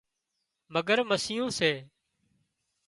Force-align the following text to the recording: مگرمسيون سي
مگرمسيون 0.73 1.49
سي 1.57 1.71